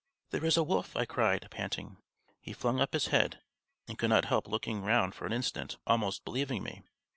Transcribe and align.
"There 0.31 0.43
is 0.45 0.57
a 0.57 0.63
wolf!" 0.63 0.95
I 0.95 1.05
cried, 1.05 1.47
panting. 1.51 1.97
He 2.39 2.53
flung 2.53 2.79
up 2.81 2.93
his 2.93 3.09
head, 3.13 3.39
and 3.87 3.99
could 3.99 4.09
not 4.09 4.25
help 4.25 4.47
looking 4.47 4.81
round 4.81 5.13
for 5.13 5.27
an 5.27 5.31
instant, 5.31 5.77
almost 5.85 6.25
believing 6.25 6.63
me. 6.63 6.81